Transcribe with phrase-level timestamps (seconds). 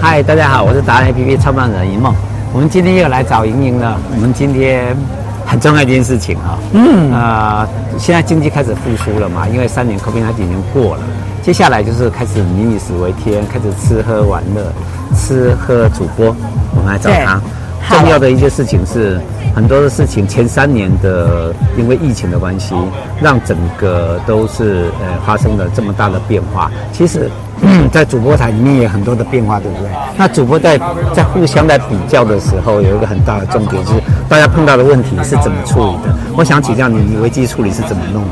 [0.00, 2.14] 嗨，大家好，我是达人 APP 创办人一梦。
[2.52, 3.98] 我们今天又来找莹莹了。
[4.14, 4.96] 我们今天
[5.44, 11.02] 很重要一件事情哈，嗯啊、呃，现在经济开始复苏了嘛，因为三年 COVID 已经过了，
[11.42, 14.72] 接下来就是开始民以食为天，开始吃喝玩乐，
[15.16, 16.34] 吃喝主播，
[16.76, 17.40] 我们来找他。
[17.88, 19.18] 重要的一件事情是，
[19.54, 22.74] 很多的事情，前三年的因为疫情的关系，
[23.20, 26.70] 让整个都是呃发生了这么大的变化。
[26.92, 27.30] 其实，
[27.90, 29.88] 在主播台里面也有很多的变化，对不对？
[30.16, 30.78] 那主播在
[31.14, 36.14] 在互相在比较的时候，有一个很大的重点就是，大家碰到的问题是怎么处理的？
[36.36, 38.28] 我想请教你，你危机处理是怎么弄的？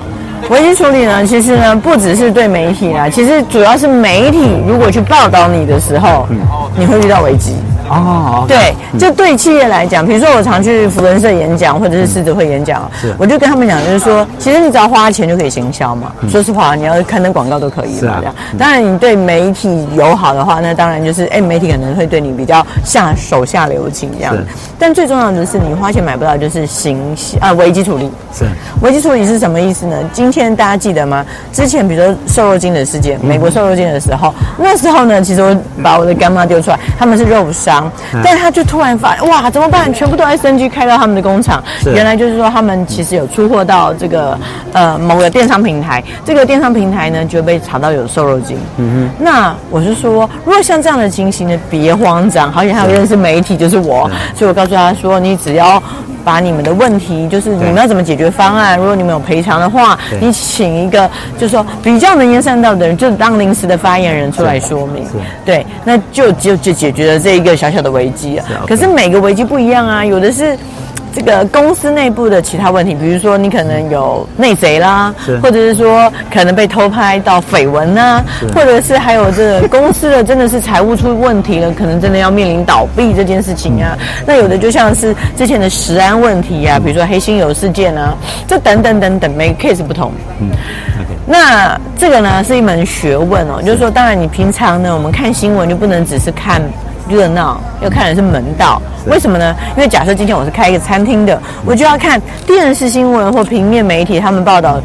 [0.50, 6.38] 危机处理呢，其实呢，不只是对媒体啦，其实主要是媒体如果去报道你的时候，嗯，
[6.78, 7.54] 你会遇到危机。
[7.88, 16.12] 哦，对，就对企业来讲，比如说我常去扶轮社演讲，或者是狮子会演讲，是，我就跟他们讲，就是说，其实你只要花钱就可以行销嘛。
[16.28, 18.18] 说实话，你要刊登广告都可以，嘛啊。
[18.20, 24.36] 这样，当然你对媒体友好的话，那当然就是，哎，媒体可能会对你比较下手下留情这样。
[24.78, 28.10] 但最重要的是，你花钱买不到，就是行啊危机处理。
[28.32, 28.44] 是，
[28.82, 29.96] 危机处理是什么意思呢？
[30.12, 31.24] 今天大家记得吗？
[31.52, 37.92] 之前比如说瘦肉精的事件，美国瘦肉精的时候，那时候呢，其实我把我的干妈丢出来，他们是肉商。
[38.24, 39.92] 但他就突然发，哇，怎么办？
[39.92, 41.62] 全部都 SNG 开到他们的工厂。
[41.94, 44.38] 原来就是说，他们其实有出货到这个
[44.72, 48.58] 呃某个电商平台，这个电商平台呢就被查到有瘦肉精。
[48.78, 49.24] 嗯哼。
[49.24, 52.50] 那我是说，如果像这样的情形呢，别慌张。
[52.50, 55.82] 好像还有认识媒体，就是我，所以我告诉他说，你只要。
[56.26, 58.76] 把你们的问题，就是你们要怎么解决方案。
[58.76, 65.06] 如果你们有赔偿的话，你请一个就是说比较能言善道的人，就当临时的发言人出来说明。
[65.44, 68.46] 对，那就就就解决了这一个小小的危机啊。
[68.66, 70.58] 可是每个危机不一样啊，有的是。
[71.16, 78.22] 这个公司内部的其他问题，比如说你可能有内贼啦，或者是说可能被偷拍到绯闻呐，
[78.54, 83.96] 或者是还有这个公司的真的是财务出问题了，可能真的要面临倒闭这件事情啊。
[84.26, 88.14] 那有的就像是之前的食安问题啊，比如说黑心油事件啊，
[88.46, 90.12] 这等等等等，每个 case 不同。
[90.38, 90.50] 嗯
[91.00, 91.18] ，OK。
[91.26, 96.60] 那这个呢是一门学问哦，就是说，当然你平常呢，我们看新闻就不能只是看。
[97.08, 99.54] 热闹要看的是门道，为什么呢？
[99.76, 104.80] 因为假设今天我是开一个餐厅的，我就要看电视新闻或平面媒体他们报道，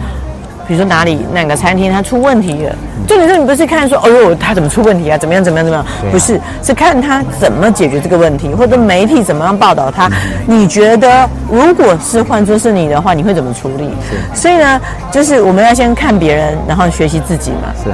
[0.67, 2.75] 比如说哪里哪个餐厅它出问题了。
[3.07, 5.17] 重点是你不是看说，哦呦，他怎么出问题啊？
[5.17, 6.11] 怎么样怎么样怎么样？
[6.11, 10.07] 不是，是看他怎么解决这个问题，或者媒体怎么样报道他。
[10.45, 13.89] 你觉得如果是换作是你的话，你会怎么处理？
[14.35, 14.79] 所以呢，
[15.11, 17.73] 就是我们要先看别人，然后学习自己嘛。
[17.83, 17.89] 是。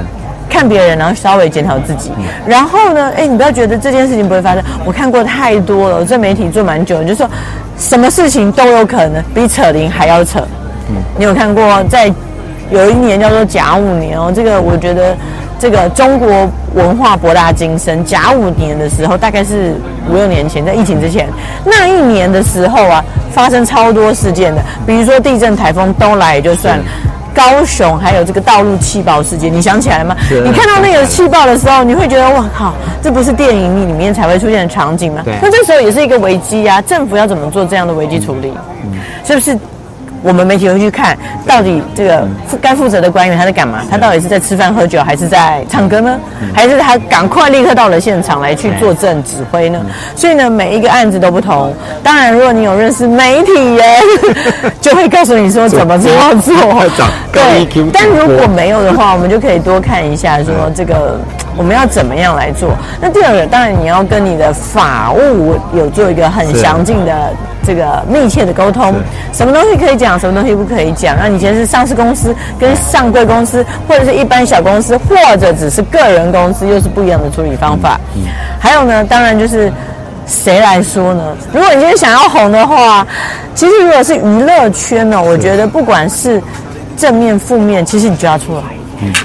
[0.48, 2.10] 看别人，然后稍微检讨自己，
[2.46, 4.62] 然后呢，哎，你不要觉得这件事情不会发生。
[4.84, 7.28] 我看过太多了，我在媒体做蛮久，就是说
[7.76, 10.40] 什么事情都有可能，比扯铃还要扯。
[10.88, 12.12] 嗯，你有看过在
[12.70, 15.16] 有一年叫做甲午年哦，这个我觉得
[15.58, 18.04] 这个中国文化博大精深。
[18.04, 19.74] 甲午年的时候，大概是
[20.08, 21.28] 五六年前，在疫情之前，
[21.64, 26.84] 那一年的时候啊，发生超多事件的，比如说地震、台风都来也就算了。
[27.38, 30.16] 高雄还有这个道路气爆事件，你想起来了吗？
[30.44, 35.22] 你看到那个气爆的时候，你会觉得哇靠，这不是电影里面才会出现的场景吗？
[35.40, 38.52] 那这时候也是一个危机呀，政府要怎么做这样的危机处理？
[39.24, 39.56] 是不是？
[40.22, 42.26] 我们媒体会去看到底这个
[42.60, 43.80] 该负责的官员他在干嘛？
[43.90, 46.18] 他到底是在吃饭喝酒，还是在唱歌呢？
[46.54, 49.78] 还是他赶快立刻到了现场来去作证指挥呢？
[50.16, 51.74] 所以呢，每一个案子都不同。
[52.02, 53.84] 当然，如果你有认识媒体人，
[54.80, 56.54] 就会告诉你说怎么这样做。
[57.32, 61.18] 对，但如果没有的话，我们就可以多看一下，说这个
[61.58, 62.70] 我们要怎么样来做。
[63.00, 67.30] 那第二个，当然你要跟你的法务有做一个很详尽的。
[67.66, 68.94] 这个密切的沟通，
[69.30, 71.14] 什么东西可以讲，什么东西不可以讲。
[71.18, 78.00] 那你以前是上市公司跟上柜公司，或者是一般小公司，或者只是个人公司，又是不一样的处理方法。
[78.16, 78.22] 嗯。
[78.58, 79.70] 还有呢，当然就是
[80.26, 81.22] 谁来说呢？
[81.52, 83.06] 如果你今天想要红的话，
[83.54, 86.40] 其实如果是娱乐圈呢，我觉得不管是
[86.96, 88.62] 正面负面，其实你就要出来。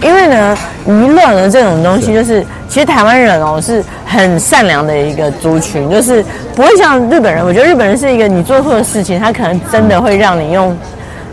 [0.04, 6.24] 因为呢，娱乐的这种东西，就是其实台湾人哦是很善良的一个族群，就是
[6.56, 7.44] 不会像日本人。
[7.44, 10.78] 我觉得日本人是一个，你做错的事情，他可能真的会让你用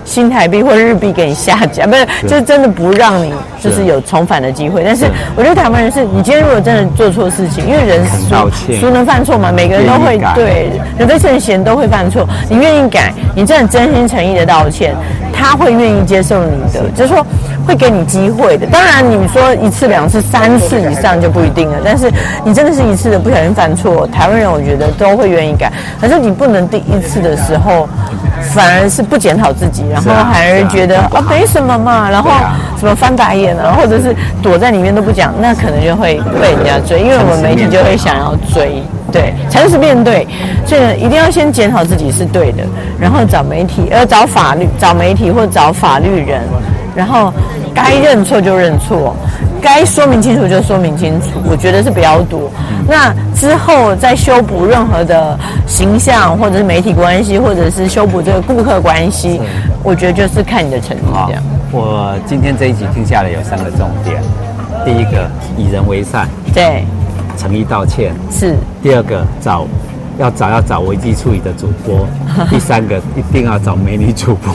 [0.05, 4.83] 新台币或日币给你下架，不是，就是真的不让你就是有重返的机会。
[4.85, 5.07] 但是
[5.37, 8.51] 我觉得台湾人是，你今天如果真的做错事情，因为人孰
[8.81, 9.53] 孰能犯错嘛？
[9.53, 12.27] 每个人都会对，人非圣贤都会犯错。
[12.49, 14.95] 你愿意改，你真的真心诚意的道歉。
[15.33, 17.25] 他会愿意接受你的，就是说
[17.67, 18.67] 会给你机会的。
[18.67, 21.79] 当然，你说一次、两次、三次以上就不一定了。
[21.83, 22.11] 但是
[22.45, 25.73] 你真的是一次的不小心犯错，台湾人我觉得都会愿意改。
[25.99, 27.89] 可是你不能第一次的时候，
[28.41, 32.31] 反而是不检讨自己，然后反而觉得啊没什么嘛，然后
[32.79, 38.83] 什么翻白眼啊，或者是躲在里面都不讲，那可能就会被人家追，因为我们媒体就会想要追。
[39.13, 40.27] 对，诚实面对，
[40.65, 42.63] 所以一定要先检讨自己是对的，
[42.99, 46.41] 然后找媒体，呃，找法律，找媒体或找法律人，
[46.95, 47.33] 然后
[47.75, 49.17] 该认错就认错，
[49.61, 52.51] 该说明清楚就说明清楚，我觉得是比较多。
[52.89, 59.41] 那之后再修补任何的形象，或者是媒体关系，或者是修补这个顾客关系，
[59.83, 61.43] 我觉得就是看你的诚意这样。
[61.73, 64.21] 我今天这一集听下来有三个重点，
[64.85, 66.85] 第一个以人为善，对。
[67.39, 69.67] 诚意道歉是第二个，找
[70.21, 72.07] 要找要找危机处理的主播，
[72.51, 74.53] 第三个一定要找美女主播。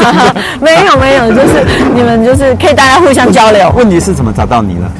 [0.60, 1.64] 没有没有，就是
[1.94, 3.70] 你们就是可以大家互相交流。
[3.76, 4.90] 问题是怎么找到你呢？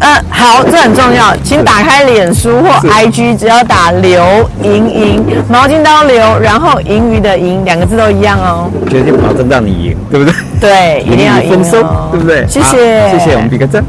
[0.00, 8.70] 呃，好，这很重要，请打开脸书或 IG，只要打刘盈盈，毛巾刀刘，然后盈余的盈，两个字都一样哦。
[8.88, 10.34] 决定保证让你赢，对不对？
[10.60, 12.46] 对，一定要赢哦，对不对？
[12.46, 13.84] 谢谢，谢谢，我们比个赞。